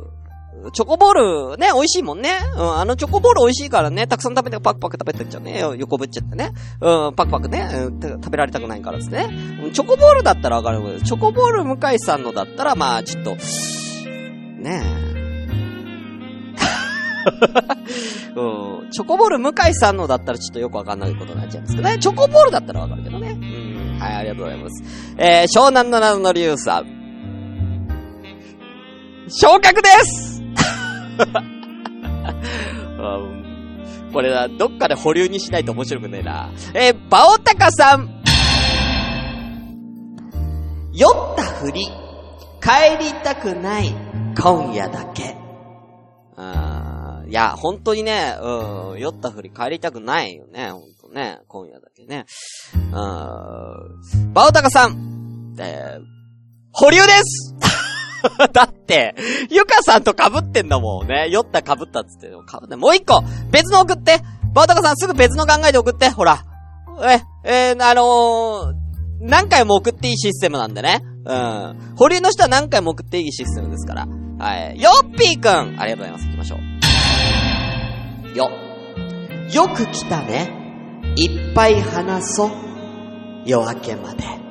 [0.73, 2.31] チョコボールね、美味しいもんね。
[2.55, 5.63] うん、あのチョコボール美味しいからね、たくさん食べてパクパク食べてっちゃうね。
[5.77, 6.51] 横ぶっちゃってね。
[6.81, 9.29] うん、パクパクね、うん食べられたくないからですね。
[9.73, 15.09] チョコボールだったらわかる、チョコボール向井さんのだったら、まあ、ちょっと、ねえ。
[18.35, 21.97] うん、チョコボール向井さんのだったらちょっとよくわかんないことになっちゃうんですけどね。
[21.97, 23.31] チョコボールだったらわかるけどね。
[23.31, 24.83] うん、はい、ありがとうございます。
[25.17, 26.99] えー、湘南の謎のリュウさん。
[29.29, 30.38] 昇格です
[34.11, 36.49] これは、どっかで保留にしないと面白くねえな。
[36.73, 38.09] え、バオタカさん。
[40.91, 41.85] 酔ったふり、
[42.61, 43.93] 帰りたくない、
[44.37, 45.35] 今夜だけ。
[46.35, 52.25] あーいや、本当にね、うん、酔ったふり帰りたくないよね、本当ね、今夜だけね。
[52.73, 56.03] うん、バオタカさん、えー、
[56.71, 57.55] 保留です
[58.53, 59.15] だって、
[59.49, 61.27] ゆかさんと被ってんだもんね。
[61.29, 62.27] 酔った被ったっつって。
[62.27, 64.19] 被ってもう一個別の送って
[64.53, 66.43] バオタカさんすぐ別の考えで送ってほら。
[67.01, 68.75] え、えー、あのー、
[69.21, 71.01] 何回も送っていいシステムなんでね。
[71.25, 71.95] うん。
[71.95, 74.07] 保留の人は何回も送っていいシステムですから。
[74.39, 74.81] はい。
[74.81, 76.25] よっぴーくんありがとうございます。
[76.25, 76.57] 行きましょ
[78.33, 78.37] う。
[78.37, 78.51] よ。
[79.53, 80.59] よく来たね。
[81.15, 82.51] いっぱい話そう。
[83.45, 84.48] 夜明けまで。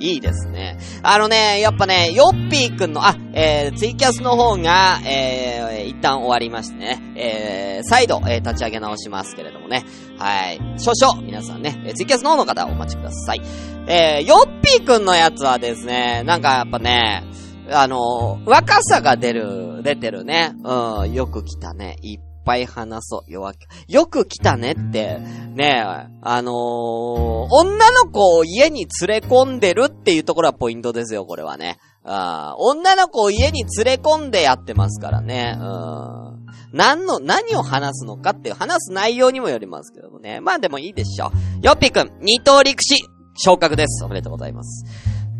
[0.00, 0.78] いいですね。
[1.02, 9.84] あのね、やっぱね、ヨッピーくんの、あ、えー、ツイキャスの方が、えー、一旦終わりましてね、えー、再度、えー、立ち上げ直しますけれどもね。
[10.18, 10.58] はい。
[10.78, 13.42] 少々、皆さんね、えーツイキャスの方の方お待ちください。
[13.86, 17.24] えー、ヨッピーくんのやつはですね、なんかやっぱね、
[17.70, 20.54] あの若さが出る、出てるね。
[20.64, 21.96] うん、よく来たね。
[22.02, 23.22] いっぱい話そう。
[23.26, 23.58] 夜明け。
[23.88, 25.18] よく来たねって、
[25.54, 25.82] ね
[26.22, 31.78] あのー女の子を家に連れ込んでるっていうところはポイントですよ、これはね。
[32.04, 35.56] あ女の子を家に連れ込んでやってますからね。
[35.58, 36.30] うん。
[36.72, 40.40] 何の、何を話すのかっていう話す内容にもよりますけどもね。
[40.40, 41.66] まあでもいいでしょう。
[41.66, 43.04] よっぴくん、二等力士、
[43.36, 44.04] 昇格です。
[44.04, 44.84] おめでとうございます。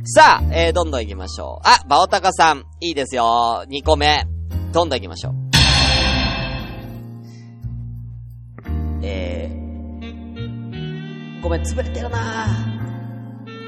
[0.04, 1.68] さあ、えー、どんどん行きましょう。
[1.68, 3.64] あ、バオタカさん、いいですよ。
[3.68, 4.24] 2個目。
[4.72, 5.49] どんどん行きましょう。
[11.42, 12.46] ごめん、潰れてるな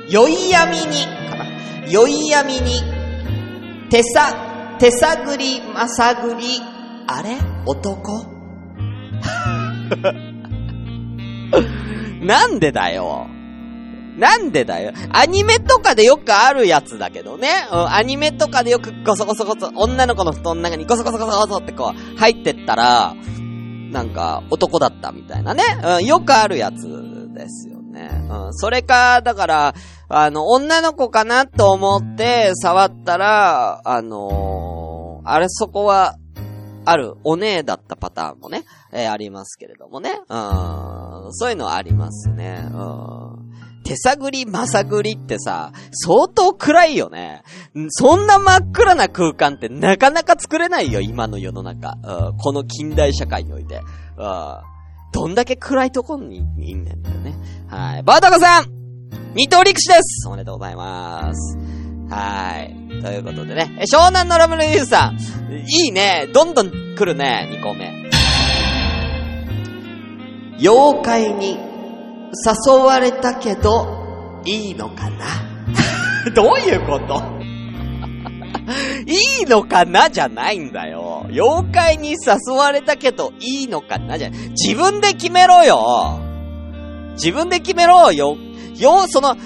[0.09, 0.83] 酔い闇に、
[1.31, 1.47] かな。
[1.89, 2.83] 酔い闇に、
[3.91, 6.61] 手さ、手探り、まさぐり、
[7.07, 7.37] あれ？
[7.67, 8.27] 男？
[12.23, 13.27] なんでだよ。
[14.17, 14.93] なんでだよ。
[15.11, 17.49] アニメとかでよくあるやつだけどね。
[17.73, 23.15] うん、アニメとかでよくゴソゴソゴソ、女の子の布団の中にゴソゴソゴソゴソってこう、入ってったら、
[23.91, 25.63] なんか、男だったみたいなね。
[25.85, 28.11] うん、よくあるやつですよね。
[28.31, 29.75] うん、それか、だから、
[30.09, 36.17] あの、女の子かなと思って触ったら、あのー、あれそこは、
[36.85, 40.21] ある、お姉だったパターンもね、えー、ありますけれどもね。
[40.29, 42.65] うん、そういうのはありますね。
[42.73, 43.53] うん。
[43.85, 47.43] 手探り、まさぐりってさ、相当暗いよね。
[47.91, 51.97] そんな真っ暗な空間ってなかなか作れないよ、今の世の中。
[52.03, 53.77] うん、この近代社会において。
[53.77, 54.72] うん、
[55.13, 56.41] どんだけ暗いとこにい
[56.75, 57.35] んねんだよね。
[57.69, 58.03] はい。
[58.03, 58.67] バータコさん
[59.35, 61.57] 二刀陸士ですおめでとうございます。
[62.11, 63.01] はい。
[63.03, 65.17] ということでね、湘南のラムネリューさん、
[65.53, 66.29] いいね。
[66.33, 67.91] どんどん来るね、二個目。
[70.61, 71.59] 妖怪に
[72.69, 75.27] 誘われたけど、いいのかな？
[76.35, 77.42] どういうこと？
[79.07, 81.27] いいのかなじゃないんだよ。
[81.31, 84.39] 妖怪に誘われたけど、いいのかなじゃない。
[84.51, 86.21] 自分で決めろよ
[87.15, 88.37] 自分で決めろよ。
[88.77, 89.37] よ、その、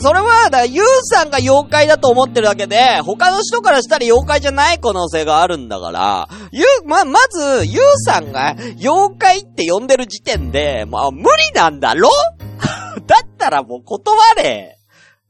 [0.00, 12.08] それは、だユウさんが妖怪だと思ってるだけで、他の人からしたら妖怪じゃない可能性があるんだから、ゆ、ま、まず、ユウさんが妖怪って呼んでる時点で、まあ、無理なんだろ？
[13.06, 14.78] だったらもう断れ。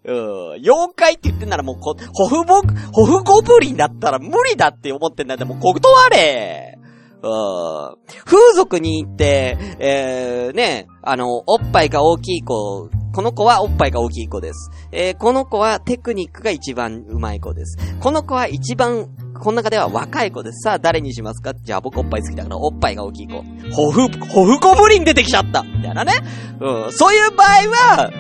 [0.07, 0.51] うん。
[0.61, 2.61] 妖怪って言ってんならもうこ、ホフボ、
[2.93, 6.79] ホフゴブリンだったら無理だって思ってんだってもう断れ。
[7.23, 7.97] うん。
[8.27, 14.71] 風俗に行って、えー、ね、あの、おっぱいが大きい子この子はおっぱいが大きい子です。
[14.91, 17.79] えー、この子はテクニックが一番上手い子です。
[18.01, 19.07] この子は一番、
[19.41, 20.65] この中では若い子です。
[20.65, 21.55] さあ、誰にしますか？
[21.55, 23.43] じゃあ僕おっぱい好きだからおっぱいが大きい子。
[23.73, 26.13] ホフ、ホフコブリン出てきちゃったみたいなね。
[26.61, 26.93] うん。
[26.93, 28.11] そういう場合は、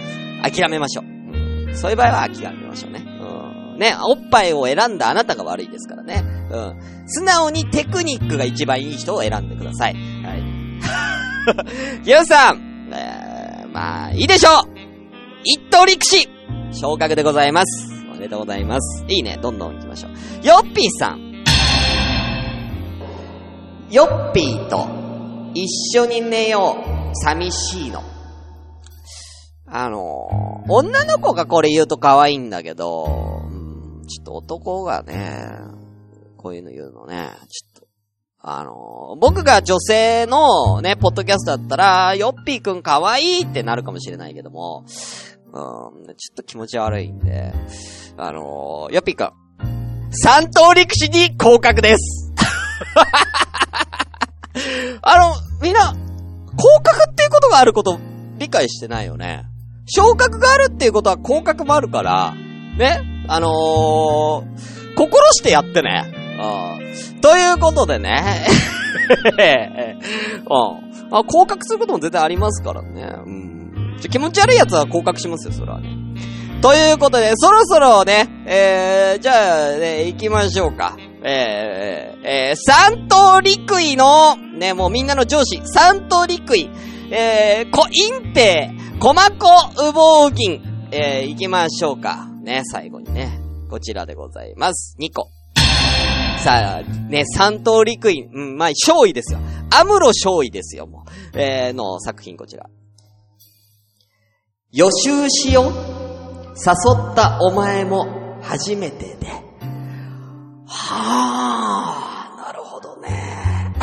[0.48, 1.13] 諦めましょう。
[1.74, 3.04] そういう場合は諦めましょうね。
[3.20, 3.78] うん。
[3.78, 6.22] ね、おっぱいを選んだあなたが悪いですからね。
[6.50, 7.08] うん。
[7.08, 9.94] 素直にテクニックが一番いい人を選んでください。
[9.94, 9.98] は
[10.36, 10.42] い。
[12.04, 14.74] ギュさん、えー、まあ、いいでしょう
[15.44, 16.28] 一等力士
[16.72, 17.92] 昇格でございます。
[18.10, 19.04] おめでとうございます。
[19.08, 19.38] いいね。
[19.42, 20.10] どんどん行きましょう。
[20.46, 21.34] ヨッピーさん。
[23.90, 24.88] ヨッピーと
[25.54, 26.76] 一緒に寝よ
[27.12, 27.16] う。
[27.24, 28.13] 寂しいの。
[29.66, 33.54] あのー、女の子がこれ言うと可愛いんだけど、う
[34.02, 35.48] ん、ちょっと男がね、
[36.36, 37.88] こういうの言うのね、ちょっと、
[38.40, 44.94] あのー、僕が女性のね、ポッドキャストだったら、ヨッピーくん可愛いってなるかもしれないけども、うん、
[45.54, 45.92] ちょ
[46.32, 47.54] っと気持ち悪いんで、
[48.18, 49.32] あのー、ヨッピーくん、
[50.10, 52.34] 三等陸士に降格です
[55.02, 55.94] あの、みんな、
[56.56, 57.98] 降格っていうことがあること
[58.38, 59.46] 理解してないよね。
[59.86, 62.34] 昇格があるっていうことは降格もあるから、
[62.78, 66.12] ね、あのー、心してやってね。
[66.40, 67.20] うん。
[67.20, 68.46] ということでね。
[70.48, 71.16] うん。
[71.16, 73.02] あ、降格することも全然ありますからね。
[73.26, 73.54] うん。
[74.10, 75.88] 気持ち悪い奴は降格しますよ、それはね。
[76.60, 80.96] ということで、そろそろね、えー、じゃあ、ね、行きましょうか。
[81.22, 86.70] えー、えー、三等陸位の、ね、もうみんなの上司、三等陸位、
[87.10, 92.26] えー、こ、隠蔽、コマコ羽毛銀、えー、行きましょうか。
[92.42, 93.38] ね、最後にね、
[93.68, 94.96] こちらでございます。
[94.98, 95.30] 2個。
[96.38, 99.40] さあ、ね、三等陸位、うん、まあ、勝位ですよ。
[99.70, 101.38] アムロ勝位ですよ、もう。
[101.38, 102.66] えー、の作品こちら。
[104.72, 109.26] 予習しよう誘ったお前も初めてで。
[110.66, 113.74] はあ、なるほどね。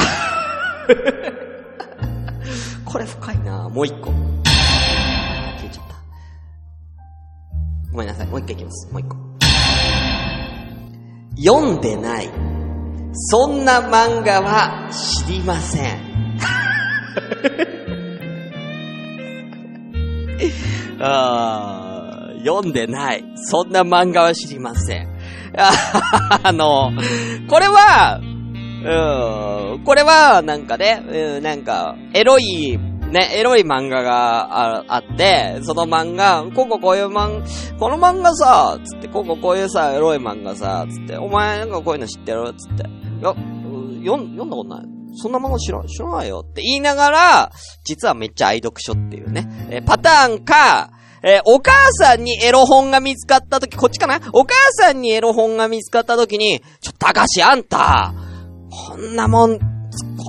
[2.86, 4.41] これ深いなもう一個。
[7.92, 8.28] ごめんなさい。
[8.28, 8.92] もう一回いきます。
[8.92, 9.18] もう一個。
[11.38, 12.30] 読んでない。
[13.14, 16.12] そんな漫画は知りません。
[21.04, 23.24] あ読んでない。
[23.36, 25.08] そんな漫画は知りません。
[25.58, 26.92] あの、
[27.50, 32.80] これは、うん、これは、なんかね、うん、なんか、エロい、
[33.12, 42.54] ね、エロい漫画がああって、その漫画、こここういう漫画、この漫画さ、つって、こここういうさ、エロい漫画さ、つって、お前なんかこういうの知ってる？
[42.54, 42.88] つって、い
[43.22, 43.36] や、
[44.04, 44.86] 読んだことない。
[45.16, 46.46] そんなもの知ら、知らないよ。
[46.50, 47.52] って言いながら、
[47.84, 50.92] 実はめっちゃ愛読書っていうね、えーパターンか、
[51.22, 54.22] えーお母さんにエロ本が見つかった時、こっちかな？
[54.32, 58.14] お母さんにエロ本が見つかった時に、ちょ、高橋あんた、
[58.88, 59.60] こんなもん、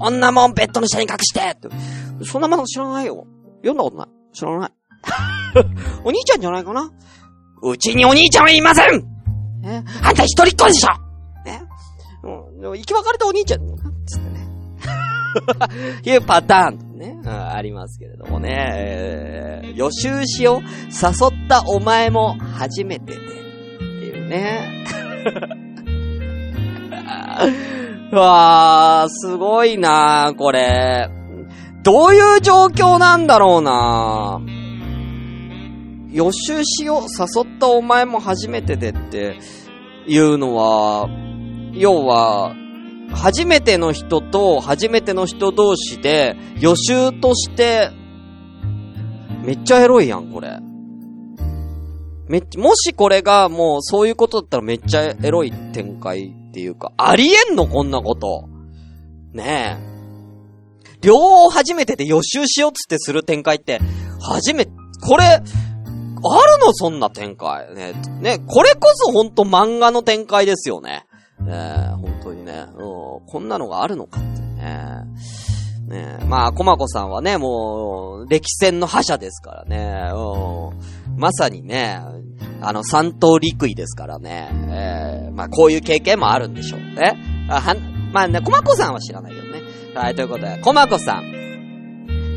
[0.00, 1.56] こんなもんベッドの下に隠して！
[2.24, 3.26] そんなもの知らないよ。
[3.62, 4.08] 読んだことない。
[4.32, 4.70] 知らない。
[6.04, 6.90] お兄ちゃんじゃないかな
[7.62, 9.00] うちにお兄ちゃんはいません
[9.60, 10.88] ね、あんた一人っ子でしょ
[11.44, 11.62] ね？
[12.24, 13.60] うん、でも生き別れたお兄ちゃん
[14.06, 14.48] つってね。
[16.04, 18.72] いうパターンね、うんありますけれどもね。
[18.74, 23.18] えー予習しを誘ったお前も初めてで。
[23.18, 23.20] っ
[23.78, 24.84] ていうね。
[28.12, 31.08] うわー、すごいなー、これ。
[31.82, 34.40] どういう状況なんだろうな
[36.12, 39.38] 予習しを誘ったお前も初めてでって
[40.06, 41.08] いうのは、
[41.72, 42.54] 要は、
[43.10, 47.90] 初めての人と初めての人同士で予習として、
[49.42, 50.58] めっちゃエロいやん、これ。
[52.28, 58.48] めっちゃ、もしこれがもうそういうことだったらめっちゃエロい展開っていうか、ありえんのこんなこと。
[59.32, 59.91] ねえ。
[61.02, 63.80] 両方初めてで予習しようっつってする展開って、
[64.20, 65.44] 初め、これ、ある
[66.64, 66.72] の？
[66.72, 67.74] そんな展開。
[67.74, 67.94] ね。
[68.20, 71.04] ね、これこそほんと漫画の展開ですよね。
[71.40, 72.66] ね、本当にね。
[72.74, 75.02] うん、こんなのがあるのかってね。
[75.88, 80.12] ね、まあ、コマコさんはね、もう、歴戦の覇者ですからね。
[80.14, 81.18] うん。
[81.18, 82.00] まさにね、
[82.60, 84.48] あの、三刀陸位ですからね。
[84.70, 87.16] えー、まあ、こういう経験もあるんでしょうね。
[87.50, 87.74] あは、
[88.12, 89.61] まあね、コマコさんは知らないけどね。
[89.94, 91.42] はい、ということで、コマコさん。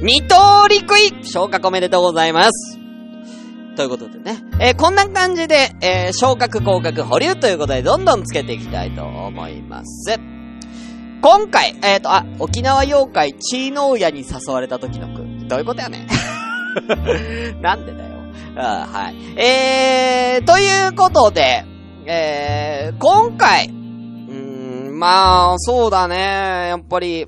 [0.02, 2.78] 二刀陸位昇格おめでとうございます。
[3.78, 4.42] ということでね。
[4.60, 10.20] えーこんな感じで、えー昇格、降格、保留ということで、どんどんつけていきたいと思います。
[11.22, 15.48] 今回、えっ、と、あ、沖縄妖怪、チーノーヤに誘われた時の句。
[15.48, 16.08] どういうことやね
[17.62, 18.16] なんでだよ。
[18.58, 19.16] あはい。
[19.40, 21.64] えー、ということで、
[22.06, 27.26] えー、今回、うーん、まあ、そうだね、やっぱり、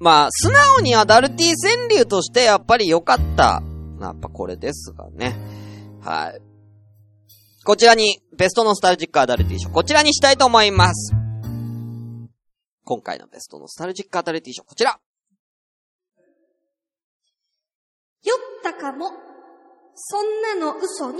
[0.00, 3.62] まあ、素直にアダルティ川柳としてやっぱり良かった。
[4.00, 5.36] やっぱこれですがね。
[6.00, 6.40] はい。
[7.64, 11.12] こちらに、ベストノスタルジックアダルティ賞、こちらにしたいと思います。
[12.84, 14.98] 今回のベストノスタルジックアダルティ賞、こちら。
[18.22, 19.10] 酔ったかも。
[19.96, 21.18] そんなの嘘に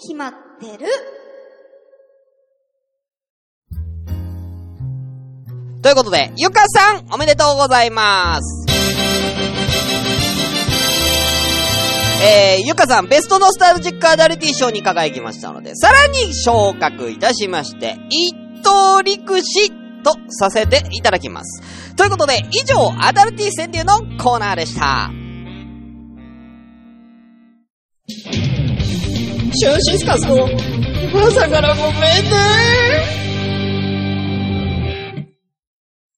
[0.00, 0.86] 決まってる。
[5.84, 8.66] ということで、ゆかさん、おめでとうございます。
[12.24, 19.70] えー、ゆかさん、ベストノスタルジックアダルティ賞に輝きましたので、さらに昇格いたしまして、一等陸士
[20.02, 21.94] とさせていただきます。
[21.96, 25.10] ということで、以上、アダルティ川柳のコーナーでした。
[29.52, 30.48] シュンシスカスの
[31.26, 33.23] 朝からごめんね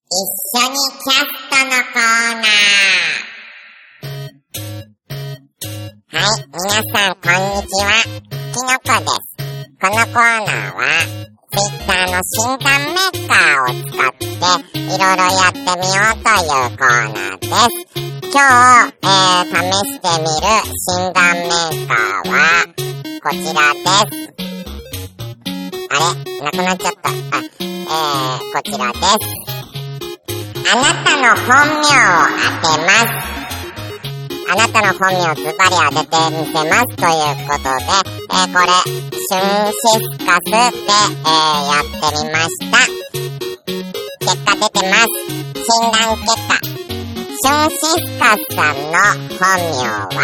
[0.09, 2.55] 一緒にキャストのコーナー。
[6.13, 6.63] はい、皆
[6.95, 7.91] さんこんにちは。
[8.53, 9.35] きのこです。
[9.81, 10.87] このコーナーは、
[11.51, 17.91] ツイッターの診断メーカーを使って、いろいろやってみようというコーナーです。
[18.31, 22.39] 今日、えー、試してみる診断メーカーは、
[23.25, 24.31] こちらです。
[25.91, 27.11] あれなくなっちゃった。
[27.11, 27.13] あ、
[27.59, 28.99] えー、こちらで
[29.51, 29.56] す。
[30.69, 32.27] あなたの本名を
[32.61, 33.09] 当てます。
[34.49, 37.87] あなたの本名をズバリ当ててみせますということで、
[38.17, 42.75] えーこれ、シュンシスカスで、えーやってみました。
[44.21, 45.09] 結果出てます。
[45.55, 46.59] 診断結果。
[46.63, 48.99] シュンシスカスさんの
[49.39, 49.87] 本名
[50.17, 50.19] は、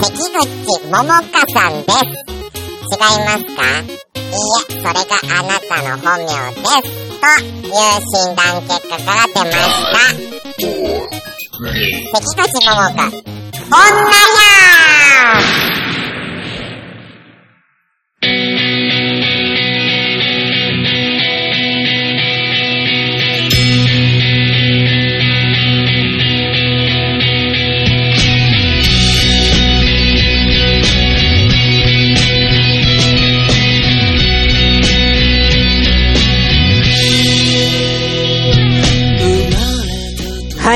[0.00, 1.24] 関口桃香
[1.54, 1.92] さんで
[2.32, 2.37] す。
[2.90, 3.62] 違いますか？
[3.78, 4.32] いいえ、
[4.66, 6.90] それがあなたの本名です。
[7.18, 9.96] という診断結果が出ました。
[12.12, 13.80] 関口桃香、女
[14.18, 14.52] や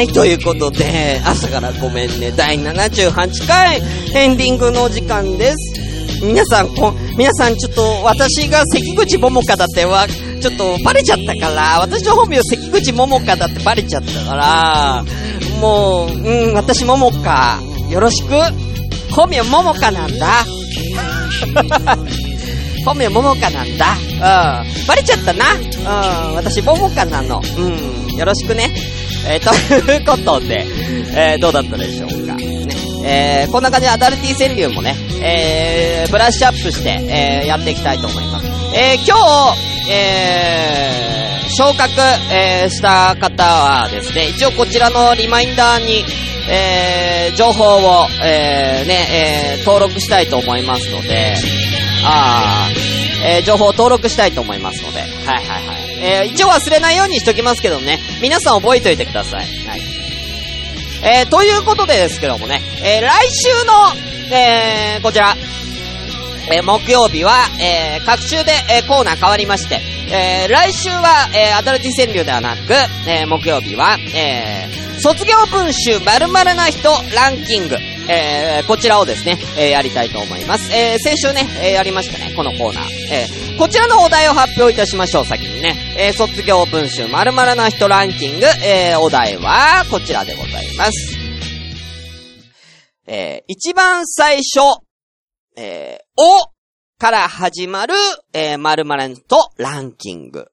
[0.03, 3.81] はい、ということで、朝からごめんね、第78回
[4.17, 5.57] エンディングのお時間です。
[6.25, 15.05] 皆さん、こ、皆さんちょっと私が関口桃香だってわ、ちょっとバレちゃったから、私の本名関口桃香だってバレちゃったから、
[15.61, 18.31] もう、うん、私桃香、よろしく。
[19.15, 20.45] 本名桃香なんだ。
[22.85, 23.95] 本名桃香なんだ。
[23.95, 24.87] うん。
[24.89, 25.45] バレちゃったな。
[25.55, 26.35] うん。
[26.35, 27.41] 私桃香なの。
[27.57, 28.17] うん。
[28.17, 28.69] よろしくね。
[29.29, 29.55] えー、と
[29.93, 30.67] いうことで、
[31.15, 32.35] えー、どうだったでしょうか。
[32.35, 32.75] ね。
[33.05, 38.47] えー、こんな感じでアダルティ川柳もね、えー、ブラッシュアップして、えー、やっていきたいと思います。
[38.75, 41.91] えー、今日、えー、昇格、
[42.33, 46.05] えー、した方はですね、一応こちらのリマインダーに、
[46.49, 51.35] えー、情報を、えー、ね、えー、登録したいと思いますので、
[52.05, 55.82] あー、えー、情報を登録したいと思いますので、はいはいはい。
[56.03, 59.47] えー、一応忘れないようにしときますけどね、皆さん覚えておいてください。
[59.67, 59.81] はい。
[61.05, 65.37] えー、ということでですけどもね、えー、来週の、えー、こちら、
[66.51, 69.81] えー、木曜日は、えー、各週で、えー、コーナー変わりまして、
[70.11, 72.73] えー、来週は、えー、アダルティ川柳ではなく、
[73.09, 77.77] えー、木曜日は、えー、卒業文集〇〇な人ランキング、
[78.09, 80.73] えー、こちらをですね、えー、やりたいと思います。
[80.73, 82.85] えー、先週ね、えー、やりましたね、このコーナー。
[83.11, 85.77] えー、こちらのお題を発表いたしましょう、先にね。
[85.99, 91.17] えー、卒業文集〇〇な人ランキング、えー、お題は、こちらでございます。
[93.07, 94.81] えー、一番最初、
[95.57, 96.53] えー、お
[96.99, 97.95] から始まる、
[98.33, 100.47] えー、〇〇とランキング。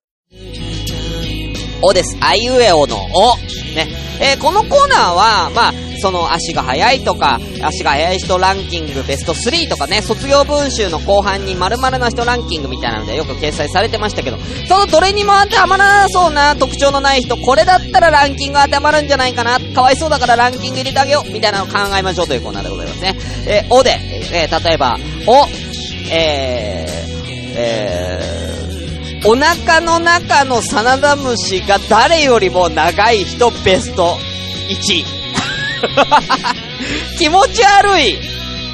[1.81, 2.17] おです。
[2.21, 3.37] あいうえおのお。
[3.75, 3.87] ね。
[4.21, 23.15] えーこのコーナーは、まあ、その足が速いとか、足が速い人ランキングベスト3とかね、卒業文集の後半に〇〇な人ランキングみたいなのでよく掲載されてましたけど、そのどれにも当てはまらなそうな特徴のない人、これだったらランキング当てはまるんじゃないかな、かわいそうだからランキング入れてあげよう、みたいなのを考えましょうというコーナーでございますね。
[23.47, 23.97] えーおで、
[24.31, 25.47] えー例えば、お、
[26.11, 28.48] えー、えー、
[29.25, 34.17] お腹の中のサナダムシが誰よりも長い人ベスト
[34.69, 35.05] 1。
[37.17, 38.17] 気持ち悪い。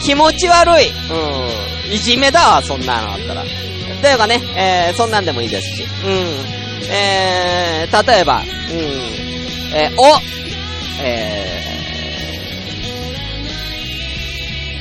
[0.04, 0.90] 気持ち悪い。
[0.90, 1.94] うん。
[1.94, 3.44] いじめだわ、そんなのあったら。
[4.02, 5.84] というかね、えー、そんなんでもいいですし。
[6.04, 6.46] うん。
[6.90, 8.46] えー、例えば、うん。
[9.74, 10.20] えー、お、
[11.02, 11.62] え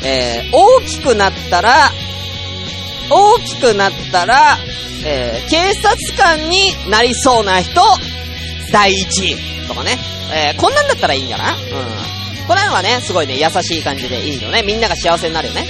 [0.02, 1.90] ー、えー、大きくなったら、
[3.10, 4.58] 大きくなったら、
[5.06, 7.80] えー、警察官になりそうな人、
[8.72, 9.36] 第一位。
[9.66, 9.98] とかね。
[10.32, 12.46] えー、こんなんだったらいいんじゃなうん。
[12.46, 14.62] これのはね、すごいね、優しい感じでいいのね。
[14.62, 15.66] みんなが幸せになるよね。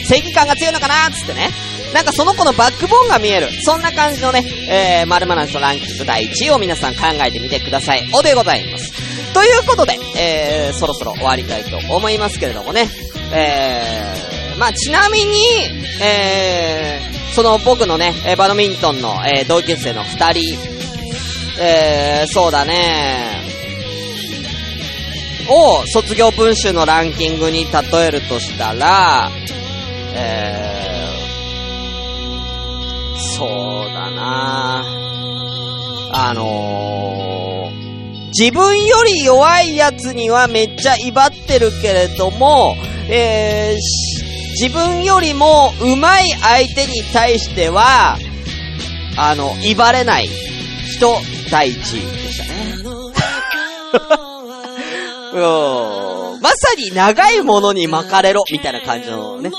[0.00, 0.06] うん。
[0.06, 1.50] 正義感が強いのかなつってね。
[1.92, 3.48] なんかその子のバックボーンが見える。
[3.62, 8.08] そんな感じのね、えー、〇〇な人ランキング第1位を皆さん考えてみてください。
[8.14, 8.92] おでございます。
[9.34, 12.88] ということで、えー、そろそろ終わりたいと思いますけれどもね。
[13.34, 15.40] えー、まあちなみに、
[16.00, 20.56] えー、その僕のね、バドミントンの、えー同級生の二人、
[21.60, 23.42] えー、そうだね
[25.50, 29.30] を卒業文集のランキングに例えるとしたら、
[30.14, 33.48] えー、そう
[33.92, 34.84] だな
[36.12, 42.76] あのー、自分より弱いやつにはめっちゃ威張ってるけれども、
[43.10, 44.11] えー、
[44.52, 48.16] 自分よりも上手い相手に対しては、
[49.16, 51.14] あの、威張れない人
[51.50, 52.50] 第一位でしたね。
[55.34, 55.40] うん
[56.42, 59.50] まさに長いものに巻かれろ、みたいな感じのね。
[59.50, 59.52] え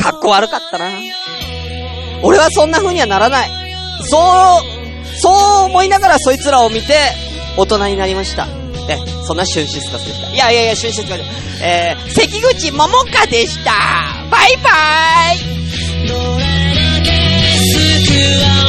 [0.00, 0.90] ー、かっこ悪かったな。
[2.22, 3.50] 俺はそんな風にはならない。
[4.02, 4.60] そ
[5.16, 6.94] う、そう思いながらそいつらを見て、
[7.56, 8.59] 大人になりました。
[8.90, 10.30] え、そんな春シカスでした。
[10.30, 11.20] いやいやいや、春シスカス。
[11.62, 13.70] えー、関口桃花でした。
[14.30, 15.46] バイバー
[18.56, 18.59] イ